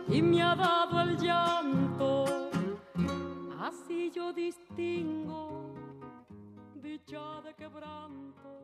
y 0.09 0.23
me 0.23 0.41
ha 0.41 0.55
dado 0.55 1.01
el 1.01 1.17
llanto, 1.17 1.82
así 3.73 4.11
yo 4.11 4.31
distingo 4.31 5.73
dicha 6.75 7.41
de 7.41 7.55
quebranto. 7.55 8.62